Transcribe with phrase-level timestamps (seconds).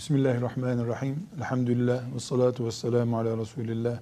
[0.00, 1.26] Bismillahirrahmanirrahim.
[1.36, 3.98] Elhamdülillah ve salatu ve selamu ala Resulillah.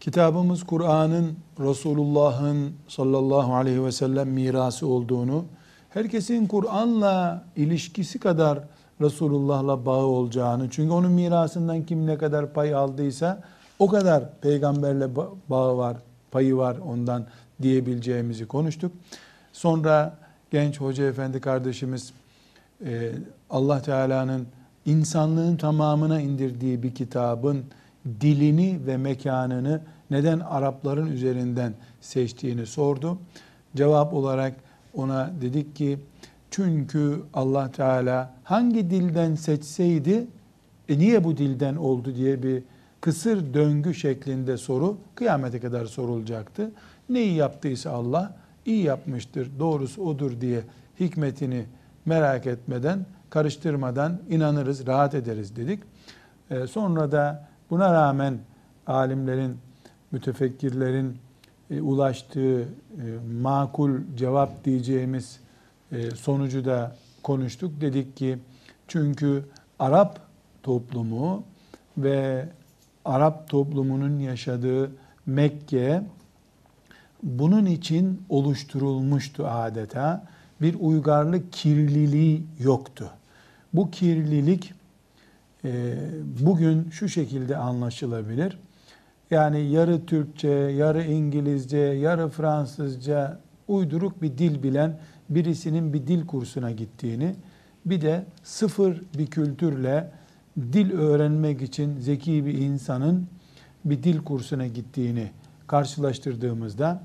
[0.00, 5.44] Kitabımız Kur'an'ın Resulullah'ın sallallahu aleyhi ve sellem mirası olduğunu,
[5.90, 8.58] herkesin Kur'an'la ilişkisi kadar
[9.00, 13.42] Resulullah'la bağı olacağını, çünkü onun mirasından kim ne kadar pay aldıysa
[13.78, 15.16] o kadar peygamberle
[15.50, 15.96] bağı var,
[16.30, 17.26] payı var ondan
[17.62, 18.92] diyebileceğimizi konuştuk.
[19.52, 20.18] Sonra
[20.50, 22.12] genç hoca efendi kardeşimiz
[23.50, 24.46] Allah Teala'nın
[24.88, 27.64] insanlığın tamamına indirdiği bir kitabın
[28.20, 29.80] dilini ve mekanını
[30.10, 33.18] neden Arapların üzerinden seçtiğini sordu.
[33.76, 34.54] Cevap olarak
[34.94, 35.98] ona dedik ki
[36.50, 40.26] çünkü Allah Teala hangi dilden seçseydi
[40.88, 42.62] e niye bu dilden oldu diye bir
[43.00, 46.70] kısır döngü şeklinde soru kıyamete kadar sorulacaktı.
[47.08, 48.36] Neyi yaptıysa Allah
[48.66, 50.60] iyi yapmıştır, doğrusu odur diye
[51.00, 51.64] hikmetini
[52.06, 55.82] merak etmeden, karıştırmadan inanırız, rahat ederiz dedik.
[56.50, 58.38] Ee, sonra da buna rağmen
[58.86, 59.56] alimlerin,
[60.10, 61.16] mütefekkirlerin
[61.70, 62.66] e, ulaştığı e,
[63.40, 65.40] makul cevap diyeceğimiz
[65.92, 67.80] e, sonucu da konuştuk.
[67.80, 68.38] Dedik ki
[68.88, 69.44] çünkü
[69.78, 70.20] Arap
[70.62, 71.42] toplumu
[71.98, 72.48] ve
[73.04, 74.90] Arap toplumunun yaşadığı
[75.26, 76.02] Mekke
[77.22, 80.26] bunun için oluşturulmuştu adeta.
[80.60, 83.10] Bir uygarlık kirliliği yoktu.
[83.74, 84.72] Bu kirlilik
[85.64, 85.94] e,
[86.40, 88.58] bugün şu şekilde anlaşılabilir.
[89.30, 94.98] Yani yarı Türkçe, yarı İngilizce, yarı Fransızca uyduruk bir dil bilen
[95.30, 97.34] birisinin bir dil kursuna gittiğini,
[97.86, 100.10] bir de sıfır bir kültürle
[100.72, 103.26] dil öğrenmek için zeki bir insanın
[103.84, 105.30] bir dil kursuna gittiğini
[105.66, 107.02] karşılaştırdığımızda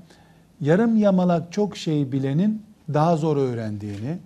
[0.60, 2.62] yarım yamalak çok şey bilenin
[2.94, 4.18] daha zor öğrendiğini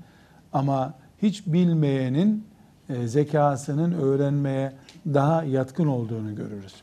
[0.53, 2.47] ama hiç bilmeyenin
[2.89, 4.73] e, zekasının öğrenmeye
[5.07, 6.75] daha yatkın olduğunu görürüz.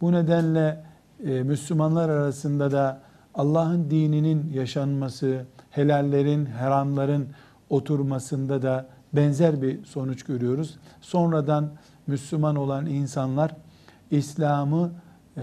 [0.00, 0.84] Bu nedenle
[1.24, 3.00] e, Müslümanlar arasında da
[3.34, 7.28] Allah'ın dininin yaşanması, helallerin, haramların
[7.70, 10.78] oturmasında da benzer bir sonuç görüyoruz.
[11.00, 11.70] Sonradan
[12.06, 13.56] Müslüman olan insanlar
[14.10, 14.90] İslam'ı
[15.36, 15.42] e,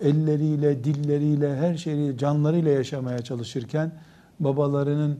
[0.00, 3.92] elleriyle, dilleriyle, her şeyi canlarıyla yaşamaya çalışırken
[4.40, 5.18] babalarının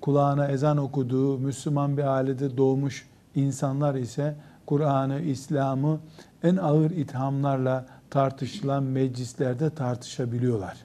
[0.00, 6.00] kulağına ezan okuduğu Müslüman bir ailede doğmuş insanlar ise Kur'an'ı, İslam'ı
[6.42, 10.76] en ağır ithamlarla tartışılan meclislerde tartışabiliyorlar.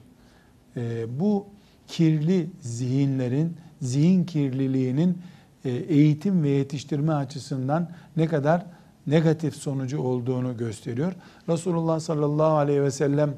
[0.76, 1.46] E, bu
[1.86, 5.18] kirli zihinlerin, zihin kirliliğinin
[5.64, 8.66] e, eğitim ve yetiştirme açısından ne kadar
[9.06, 11.12] negatif sonucu olduğunu gösteriyor.
[11.48, 13.34] Resulullah sallallahu aleyhi ve sellem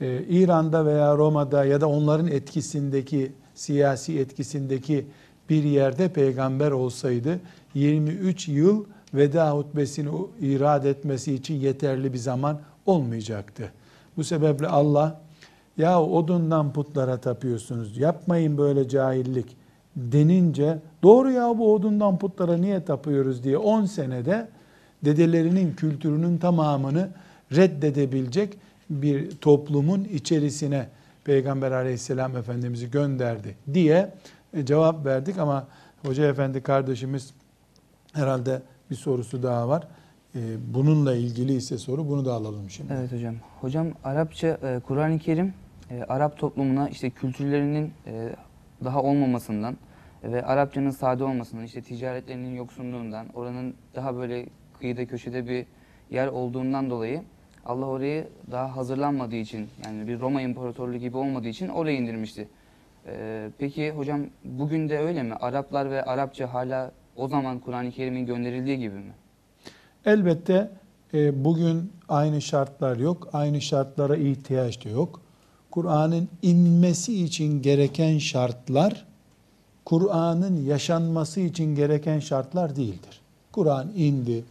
[0.00, 5.06] e, İran'da veya Roma'da ya da onların etkisindeki, siyasi etkisindeki
[5.50, 7.40] bir yerde peygamber olsaydı
[7.74, 8.84] 23 yıl
[9.14, 10.10] veda hutbesini
[10.40, 13.72] irad etmesi için yeterli bir zaman olmayacaktı.
[14.16, 15.20] Bu sebeple Allah
[15.78, 19.56] ya odundan putlara tapıyorsunuz yapmayın böyle cahillik
[19.96, 24.48] denince doğru ya bu odundan putlara niye tapıyoruz diye 10 senede
[25.04, 27.08] dedelerinin kültürünün tamamını
[27.52, 28.58] reddedebilecek
[28.90, 30.88] bir toplumun içerisine
[31.24, 34.12] Peygamber aleyhisselam Efendimiz'i gönderdi diye
[34.54, 35.66] e, cevap verdik ama
[36.06, 37.34] Hoca Efendi kardeşimiz
[38.12, 39.88] herhalde bir sorusu daha var.
[40.34, 40.40] E,
[40.74, 42.92] bununla ilgili ise soru bunu da alalım şimdi.
[42.92, 43.34] Evet hocam.
[43.60, 45.54] Hocam Arapça e, Kur'an-ı Kerim
[46.08, 47.92] Arap toplumuna işte kültürlerinin
[48.84, 49.76] daha olmamasından
[50.24, 54.46] ve Arapçanın sade olmasından, işte ticaretlerinin yoksunluğundan, oranın daha böyle
[54.78, 55.66] kıyıda köşede bir
[56.10, 57.22] yer olduğundan dolayı
[57.66, 62.48] Allah orayı daha hazırlanmadığı için yani bir Roma İmparatorluğu gibi olmadığı için oraya indirmişti.
[63.06, 65.34] Ee, peki hocam bugün de öyle mi?
[65.34, 69.12] Araplar ve Arapça hala o zaman Kur'an-ı Kerim'in gönderildiği gibi mi?
[70.04, 70.70] Elbette
[71.14, 73.28] e, bugün aynı şartlar yok.
[73.32, 75.20] Aynı şartlara ihtiyaç da yok.
[75.70, 79.06] Kur'an'ın inmesi için gereken şartlar
[79.84, 83.20] Kur'an'ın yaşanması için gereken şartlar değildir.
[83.52, 84.44] Kur'an indi,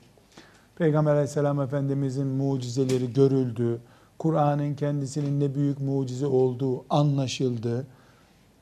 [0.79, 3.81] Peygamber aleyhisselam efendimizin mucizeleri görüldü.
[4.19, 7.88] Kur'an'ın kendisinin ne büyük mucize olduğu anlaşıldı.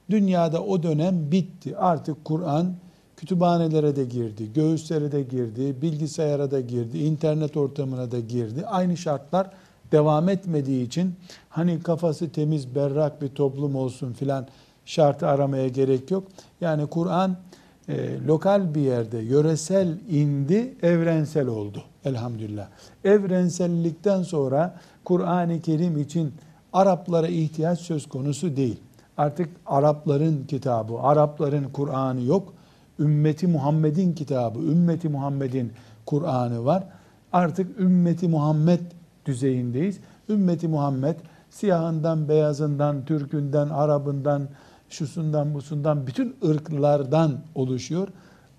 [0.09, 1.77] Dünyada o dönem bitti.
[1.77, 2.73] Artık Kur'an
[3.17, 8.65] kütüphanelere de girdi, göğüslere de girdi, bilgisayara da girdi, internet ortamına da girdi.
[8.65, 9.49] Aynı şartlar
[9.91, 11.15] devam etmediği için
[11.49, 14.47] hani kafası temiz, berrak bir toplum olsun filan
[14.85, 16.23] şartı aramaya gerek yok.
[16.61, 17.37] Yani Kur'an
[17.89, 22.67] e, lokal bir yerde yöresel indi, evrensel oldu elhamdülillah.
[23.03, 24.75] Evrensellikten sonra
[25.05, 26.33] Kur'an-ı Kerim için
[26.73, 28.79] Araplara ihtiyaç söz konusu değil.
[29.17, 32.53] Artık Arapların kitabı, Arapların Kur'an'ı yok.
[32.99, 35.71] Ümmeti Muhammed'in kitabı, ümmeti Muhammed'in
[36.05, 36.83] Kur'an'ı var.
[37.31, 38.79] Artık ümmeti Muhammed
[39.25, 39.99] düzeyindeyiz.
[40.29, 41.15] Ümmeti Muhammed
[41.49, 44.47] siyahından, beyazından, Türkünden, Arabından,
[44.89, 48.07] şusundan, busundan, bütün ırklardan oluşuyor.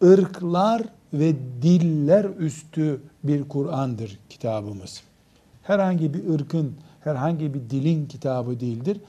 [0.02, 0.82] Irklar
[1.12, 5.02] ve diller üstü bir Kur'an'dır kitabımız.
[5.62, 9.00] Herhangi bir ırkın, herhangi bir dilin kitabı değildir.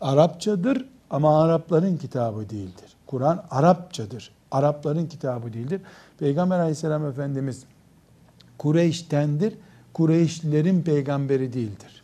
[0.00, 2.94] Arapçadır ama Arapların kitabı değildir.
[3.06, 4.30] Kur'an Arapçadır.
[4.50, 5.80] Arapların kitabı değildir.
[6.18, 7.64] Peygamber aleyhisselam Efendimiz
[8.58, 9.54] Kureyş'tendir.
[9.92, 12.02] Kureyşlilerin peygamberi değildir.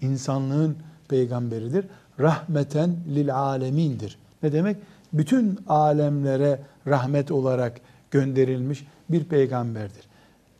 [0.00, 0.76] İnsanlığın
[1.08, 1.86] peygamberidir.
[2.20, 4.18] Rahmeten lil alemindir.
[4.42, 4.76] Ne demek?
[5.12, 7.80] Bütün alemlere rahmet olarak
[8.10, 10.02] gönderilmiş bir peygamberdir.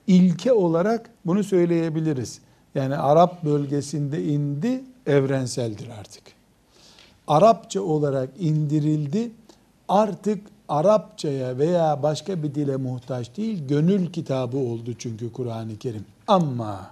[0.07, 2.41] İlke olarak bunu söyleyebiliriz.
[2.75, 6.23] Yani Arap bölgesinde indi, evrenseldir artık.
[7.27, 9.31] Arapça olarak indirildi,
[9.89, 16.05] artık Arapçaya veya başka bir dile muhtaç değil, gönül kitabı oldu çünkü Kur'an-ı Kerim.
[16.27, 16.91] Ama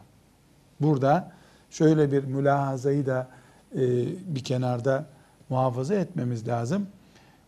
[0.80, 1.32] burada
[1.70, 3.28] şöyle bir mülahazayı da
[3.76, 3.80] e,
[4.34, 5.06] bir kenarda
[5.48, 6.86] muhafaza etmemiz lazım.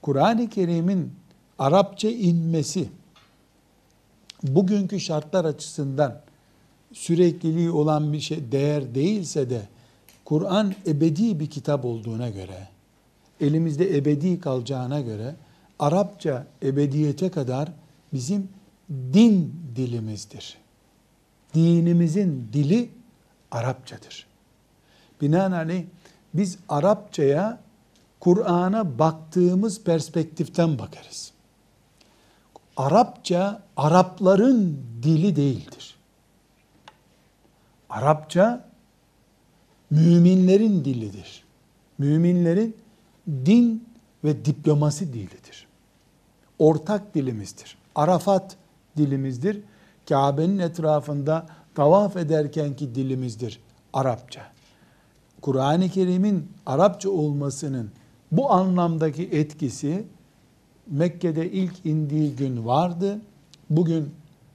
[0.03, 1.13] Kur'an-ı Kerim'in
[1.59, 2.89] Arapça inmesi
[4.43, 6.21] bugünkü şartlar açısından
[6.93, 9.63] sürekliliği olan bir şey değer değilse de
[10.25, 12.69] Kur'an ebedi bir kitap olduğuna göre
[13.41, 15.35] elimizde ebedi kalacağına göre
[15.79, 17.73] Arapça ebediyete kadar
[18.13, 18.49] bizim
[18.91, 20.57] din dilimizdir.
[21.55, 22.91] Dinimizin dili
[23.51, 24.27] Arapçadır.
[25.21, 25.85] Binaenaleyh
[26.35, 27.59] biz Arapçaya
[28.21, 31.33] Kur'an'a baktığımız perspektiften bakarız.
[32.77, 35.97] Arapça Arapların dili değildir.
[37.91, 38.69] Arapça
[39.91, 41.45] müminlerin dilidir.
[41.99, 42.77] Müminlerin
[43.29, 43.89] din
[44.25, 45.67] ve diplomasi dilidir.
[46.59, 47.79] Ortak dilimizdir.
[47.95, 48.57] Arafat
[48.97, 49.61] dilimizdir.
[50.09, 53.61] Kabe'nin etrafında tavaf ederkenki dilimizdir
[53.93, 54.54] Arapça.
[55.45, 57.91] Kur'an-ı Kerim'in Arapça olmasının
[58.33, 60.05] bu anlamdaki etkisi
[60.91, 63.21] Mekke'de ilk indiği gün vardı.
[63.71, 64.11] Bugün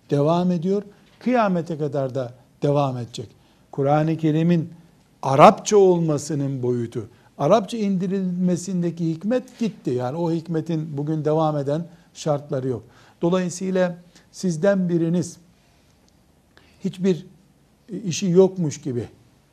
[0.09, 0.83] devam ediyor.
[1.19, 3.27] Kıyamete kadar da devam edecek.
[3.71, 4.69] Kur'an-ı Kerim'in
[5.21, 9.89] Arapça olmasının boyutu, Arapça indirilmesindeki hikmet gitti.
[9.89, 12.83] Yani o hikmetin bugün devam eden şartları yok.
[13.21, 13.97] Dolayısıyla
[14.31, 15.38] sizden biriniz
[16.83, 17.25] hiçbir
[18.06, 19.07] işi yokmuş gibi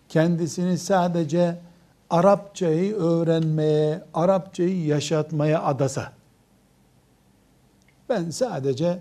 [0.09, 1.59] kendisini sadece
[2.11, 6.13] Arapçayı öğrenmeye, Arapçayı yaşatmaya adasa.
[8.09, 8.99] Ben sadece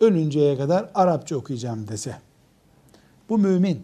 [0.00, 2.16] ölünceye kadar Arapça okuyacağım dese.
[3.28, 3.82] Bu mümin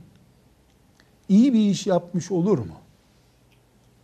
[1.29, 2.75] iyi bir iş yapmış olur mu?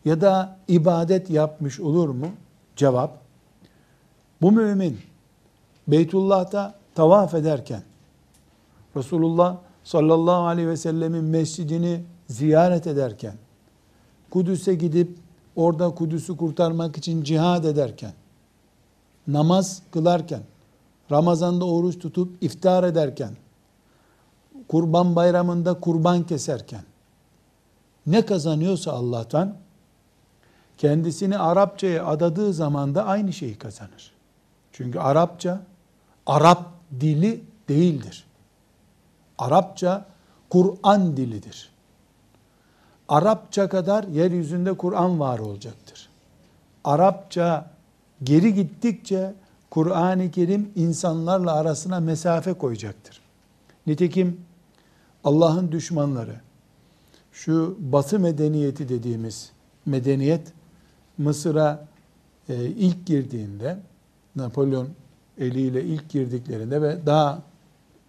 [0.04, 2.28] Ya da ibadet yapmış olur mu?
[2.76, 3.18] Cevap,
[4.42, 5.00] bu mümin
[5.88, 7.82] Beytullah'ta tavaf ederken
[8.96, 13.34] Resulullah sallallahu aleyhi ve sellemin mescidini ziyaret ederken
[14.30, 15.18] Kudüs'e gidip
[15.56, 18.12] orada Kudüs'ü kurtarmak için cihad ederken
[19.26, 20.40] namaz kılarken
[21.10, 23.30] Ramazan'da oruç tutup iftar ederken
[24.68, 26.82] Kurban Bayramı'nda kurban keserken
[28.06, 29.56] ne kazanıyorsa Allah'tan
[30.78, 34.12] kendisini Arapçaya adadığı zaman da aynı şeyi kazanır.
[34.72, 35.62] Çünkü Arapça
[36.26, 38.24] Arap dili değildir.
[39.38, 40.06] Arapça
[40.50, 41.73] Kur'an dilidir.
[43.08, 46.08] Arapça kadar yeryüzünde Kur'an var olacaktır.
[46.84, 47.70] Arapça
[48.23, 49.34] geri gittikçe
[49.70, 53.20] Kur'an-ı Kerim insanlarla arasına mesafe koyacaktır.
[53.87, 54.41] Nitekim
[55.25, 56.41] Allah'ın düşmanları
[57.32, 59.51] şu batı medeniyeti dediğimiz
[59.87, 60.53] medeniyet
[61.19, 61.87] Mısır'a
[62.49, 63.79] e, ilk girdiğinde
[64.37, 64.89] Napolyon
[65.39, 67.43] eliyle ilk girdiklerinde ve daha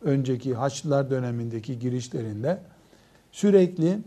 [0.01, 2.59] önceki Haçlılar dönemindeki girişlerinde
[3.31, 3.99] sürekli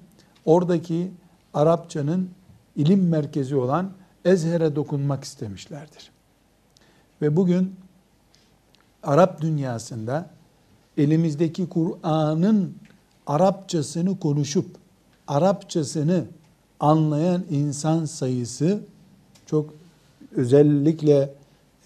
[0.44, 1.10] oradaki
[1.54, 2.30] Arapçanın
[2.76, 3.92] ilim merkezi olan
[4.24, 6.10] Ezher'e dokunmak istemişlerdir.
[7.22, 7.74] Ve bugün
[9.02, 10.30] Arap dünyasında
[10.96, 12.74] elimizdeki Kur'an'ın
[13.26, 14.66] Arapçasını konuşup
[15.28, 16.24] Arapçasını
[16.80, 18.80] anlayan insan sayısı
[19.46, 19.74] çok
[20.32, 21.34] özellikle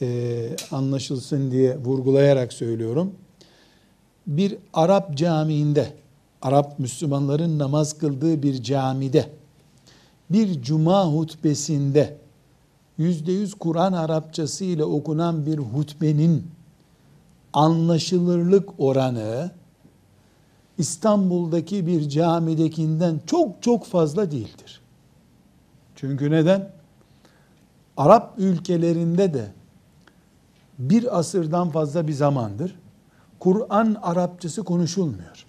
[0.03, 3.15] e, anlaşılsın diye vurgulayarak söylüyorum.
[4.27, 5.93] Bir Arap camiinde,
[6.43, 9.31] Arap Müslümanların namaz kıldığı bir camide,
[10.31, 12.19] bir cuma hutbesinde
[12.99, 16.47] yüzde yüz Kur'an Arapçası ile okunan bir hutbenin
[17.53, 19.51] anlaşılırlık oranı
[20.79, 24.81] İstanbul'daki bir camidekinden çok çok fazla değildir.
[25.97, 26.73] Çünkü neden?
[27.97, 29.53] Arap ülkelerinde de
[30.79, 32.75] bir asırdan fazla bir zamandır
[33.39, 35.47] Kur'an Arapçası konuşulmuyor.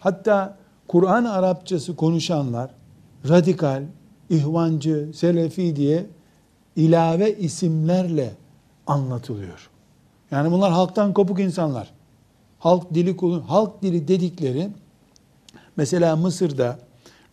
[0.00, 0.56] Hatta
[0.88, 2.70] Kur'an Arapçası konuşanlar
[3.28, 3.82] radikal,
[4.30, 6.06] ihvancı, selefi diye
[6.76, 8.30] ilave isimlerle
[8.86, 9.70] anlatılıyor.
[10.30, 11.90] Yani bunlar halktan kopuk insanlar.
[12.58, 14.70] Halk dili halk dili dedikleri
[15.76, 16.78] mesela Mısır'da,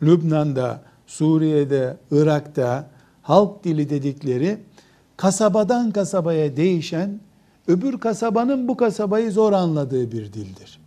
[0.01, 2.87] Lübnan'da, Suriye'de, Irak'ta
[3.21, 4.57] halk dili dedikleri
[5.17, 7.19] kasabadan kasabaya değişen
[7.67, 10.84] öbür kasabanın bu kasabayı zor anladığı bir dildir.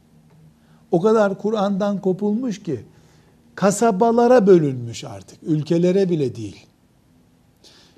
[0.90, 2.84] O kadar Kur'an'dan kopulmuş ki
[3.54, 5.38] kasabalara bölünmüş artık.
[5.42, 6.66] Ülkelere bile değil.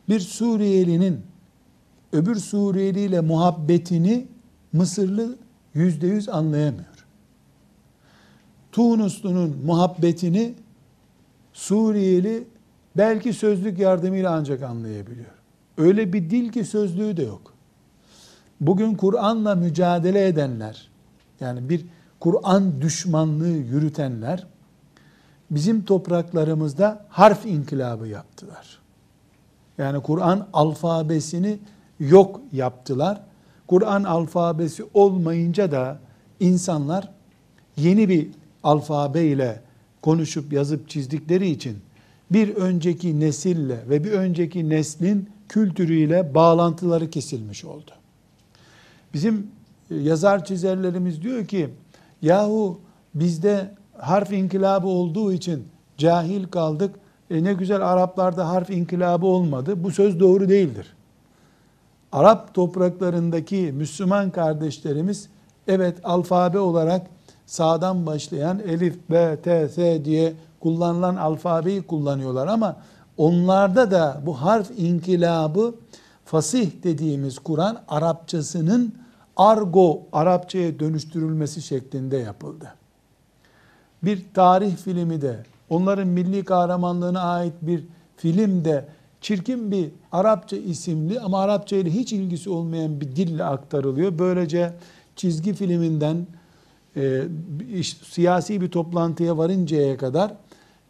[0.09, 1.21] Bir Suriyelinin
[2.13, 4.27] öbür Suriyeli ile muhabbetini
[4.73, 5.37] Mısırlı
[5.75, 7.07] yüzde yüz anlayamıyor.
[8.73, 10.55] Tunuslu'nun muhabbetini
[11.53, 12.45] Suriyeli
[12.97, 15.31] belki sözlük yardımıyla ancak anlayabiliyor.
[15.79, 17.55] Öyle bir dil ki sözlüğü de yok.
[18.61, 20.91] Bugün Kur'an'la mücadele edenler,
[21.41, 21.87] yani bir
[22.21, 24.47] Kur'an düşmanlığı yürütenler,
[25.51, 28.79] bizim topraklarımızda harf inkılabı yaptılar.
[29.79, 31.59] Yani Kur'an alfabesini
[32.01, 33.21] yok yaptılar.
[33.67, 35.99] Kur'an alfabesi olmayınca da
[36.41, 37.09] insanlar
[37.77, 38.29] yeni bir
[38.63, 39.61] alfabe ile
[40.03, 41.79] konuşup yazıp çizdikleri için
[42.31, 47.91] bir önceki nesille ve bir önceki neslin kültürüyle bağlantıları kesilmiş oldu.
[49.15, 49.47] Bizim
[49.91, 51.71] e, yazar çizerlerimiz diyor ki
[52.23, 52.81] yahu
[53.15, 56.95] bizde harf inkılabı olduğu için cahil kaldık.
[57.31, 59.85] E ne güzel Araplarda harf inkılabı olmadı.
[59.85, 60.87] Bu söz doğru değildir.
[62.13, 65.29] Arap topraklarındaki Müslüman kardeşlerimiz
[65.69, 67.07] evet alfabe olarak
[67.47, 72.77] sağdan başlayan elif, b, t, s diye kullanılan alfabeyi kullanıyorlar ama
[73.17, 75.75] onlarda da bu harf inkılabı
[76.25, 78.95] fasih dediğimiz Kur'an Arapçasının
[79.41, 82.75] argo Arapçaya dönüştürülmesi şeklinde yapıldı.
[84.03, 87.85] Bir tarih filmi de onların milli kahramanlığına ait bir
[88.17, 88.85] film de
[89.21, 94.19] çirkin bir Arapça isimli ama Arapça ile hiç ilgisi olmayan bir dille aktarılıyor.
[94.19, 94.73] Böylece
[95.17, 96.27] çizgi filminden
[96.97, 97.23] e,
[98.03, 100.33] siyasi bir toplantıya varıncaya kadar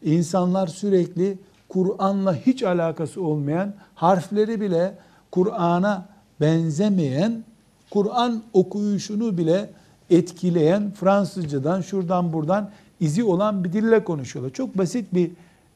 [0.02, 1.38] insanlar sürekli
[1.68, 4.94] Kur'an'la hiç alakası olmayan harfleri bile
[5.30, 6.08] Kur'an'a
[6.40, 7.44] benzemeyen
[7.90, 9.70] Kur'an okuyuşunu bile
[10.10, 12.70] etkileyen Fransızcadan şuradan buradan
[13.00, 14.52] izi olan bir dille konuşuyorlar.
[14.52, 15.30] Çok basit bir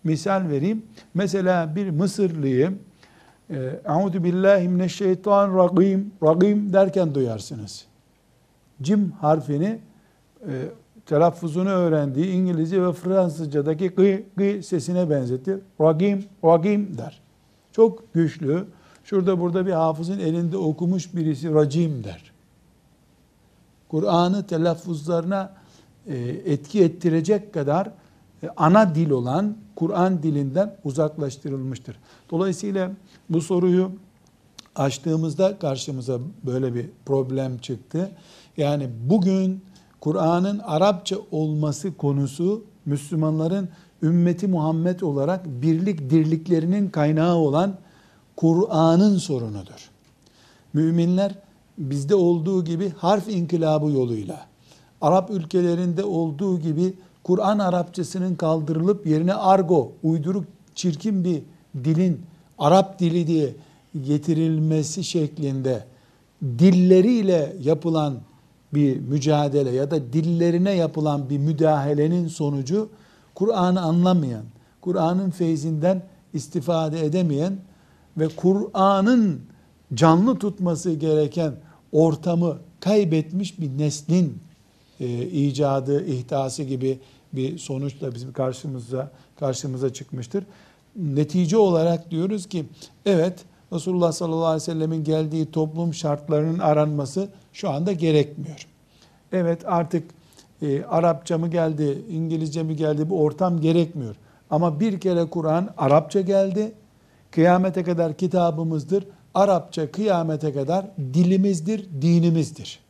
[0.04, 0.82] misal vereyim.
[1.14, 2.72] Mesela bir Mısırlıyı
[3.84, 7.84] Euzu billahi mineşşeytanirracim ragim derken duyarsınız.
[8.82, 9.78] Cim harfini
[10.42, 10.52] e,
[11.06, 15.60] telaffuzunu öğrendiği İngilizce ve Fransızcadaki gı gı sesine benzetir.
[15.80, 17.20] Ragim, ragim der.
[17.72, 18.64] Çok güçlü.
[19.04, 22.32] Şurada burada bir hafızın elinde okumuş birisi racim der.
[23.88, 25.52] Kur'an'ı telaffuzlarına
[26.06, 27.90] e, etki ettirecek kadar
[28.42, 31.96] e, ana dil olan Kur'an dilinden uzaklaştırılmıştır.
[32.30, 32.90] Dolayısıyla
[33.30, 33.90] bu soruyu
[34.76, 38.10] açtığımızda karşımıza böyle bir problem çıktı.
[38.56, 39.64] Yani bugün
[40.00, 43.68] Kur'an'ın Arapça olması konusu Müslümanların
[44.02, 47.76] ümmeti Muhammed olarak birlik dirliklerinin kaynağı olan
[48.36, 49.90] Kur'an'ın sorunudur.
[50.72, 51.34] Müminler
[51.78, 54.46] bizde olduğu gibi harf inkılabı yoluyla,
[55.00, 61.42] Arap ülkelerinde olduğu gibi Kur'an Arapçasının kaldırılıp yerine argo, uyduruk, çirkin bir
[61.84, 62.22] dilin
[62.58, 63.54] Arap dili diye
[64.02, 65.84] getirilmesi şeklinde
[66.42, 68.14] dilleriyle yapılan
[68.74, 72.88] bir mücadele ya da dillerine yapılan bir müdahalenin sonucu
[73.34, 74.44] Kur'an'ı anlamayan,
[74.80, 77.58] Kur'an'ın feyzinden istifade edemeyen
[78.18, 79.40] ve Kur'an'ın
[79.94, 81.52] canlı tutması gereken
[81.92, 84.38] ortamı kaybetmiş bir neslin
[85.00, 86.98] e, icadı, ihtası gibi
[87.32, 90.44] bir sonuçla bizim karşımıza karşımıza çıkmıştır.
[90.96, 92.64] Netice olarak diyoruz ki
[93.06, 98.66] evet Resulullah sallallahu aleyhi ve sellemin geldiği toplum şartlarının aranması şu anda gerekmiyor.
[99.32, 100.10] Evet artık
[100.62, 104.16] e, Arapça mı geldi, İngilizce mi geldi bu ortam gerekmiyor.
[104.50, 106.72] Ama bir kere Kur'an Arapça geldi.
[107.34, 109.04] Kıyamete kadar kitabımızdır.
[109.34, 112.80] Arapça kıyamete kadar dilimizdir, dinimizdir.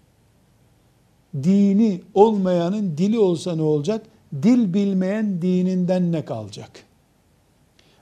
[1.42, 4.06] Dini olmayanın dili olsa ne olacak?
[4.42, 6.70] Dil bilmeyen dininden ne kalacak?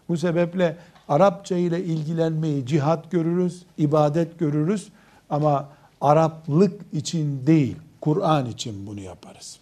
[0.09, 0.77] Bu sebeple
[1.09, 4.89] Arapça ile ilgilenmeyi cihat görürüz, ibadet görürüz
[5.31, 5.69] ama
[6.01, 9.62] Araplık için değil, Kur'an için bunu yaparız.